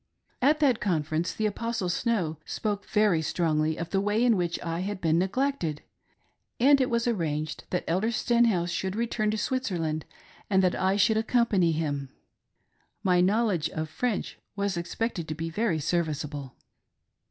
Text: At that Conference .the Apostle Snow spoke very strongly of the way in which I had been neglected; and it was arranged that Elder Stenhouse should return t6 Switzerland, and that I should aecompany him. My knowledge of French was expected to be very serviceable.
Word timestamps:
At 0.41 0.59
that 0.61 0.79
Conference 0.79 1.31
.the 1.31 1.45
Apostle 1.45 1.87
Snow 1.87 2.39
spoke 2.43 2.87
very 2.89 3.21
strongly 3.21 3.77
of 3.77 3.91
the 3.91 4.01
way 4.01 4.25
in 4.25 4.35
which 4.35 4.59
I 4.63 4.79
had 4.79 4.99
been 4.99 5.19
neglected; 5.19 5.83
and 6.59 6.81
it 6.81 6.89
was 6.89 7.07
arranged 7.07 7.65
that 7.69 7.83
Elder 7.87 8.09
Stenhouse 8.11 8.71
should 8.71 8.95
return 8.95 9.29
t6 9.29 9.37
Switzerland, 9.37 10.05
and 10.49 10.63
that 10.63 10.73
I 10.73 10.95
should 10.95 11.17
aecompany 11.17 11.73
him. 11.73 12.09
My 13.03 13.21
knowledge 13.21 13.69
of 13.69 13.91
French 13.91 14.39
was 14.55 14.75
expected 14.75 15.27
to 15.27 15.35
be 15.35 15.51
very 15.51 15.77
serviceable. 15.77 16.55